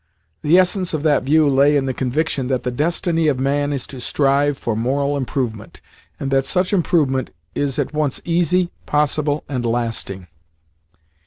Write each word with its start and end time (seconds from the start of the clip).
The 0.41 0.57
essence 0.57 0.95
of 0.95 1.03
that 1.03 1.21
view 1.21 1.47
lay 1.47 1.77
in 1.77 1.85
the 1.85 1.93
conviction 1.93 2.47
that 2.47 2.63
the 2.63 2.71
destiny 2.71 3.27
of 3.27 3.39
man 3.39 3.71
is 3.71 3.85
to 3.85 3.99
strive 4.01 4.57
for 4.57 4.75
moral 4.75 5.15
improvement, 5.15 5.79
and 6.19 6.31
that 6.31 6.47
such 6.47 6.73
improvement 6.73 7.29
is 7.53 7.77
at 7.77 7.93
once 7.93 8.19
easy, 8.25 8.71
possible, 8.87 9.43
and 9.47 9.63
lasting. 9.63 10.25